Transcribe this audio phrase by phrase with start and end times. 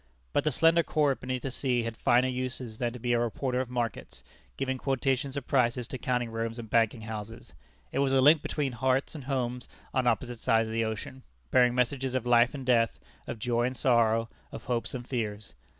[0.33, 3.61] But the slender cord beneath the sea had finer uses than to be a reporter
[3.61, 4.23] of markets,
[4.57, 7.53] giving quotations of prices to counting rooms and banking houses;
[7.91, 11.75] it was a link between hearts and homes on opposite sides of the ocean, bearing
[11.75, 15.53] messages of life and death, of joy and sorrow, of hopes and fears.